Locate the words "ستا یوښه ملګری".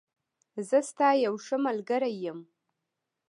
0.89-2.13